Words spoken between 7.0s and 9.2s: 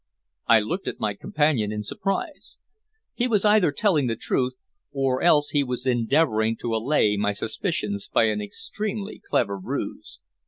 my suspicions by an extremely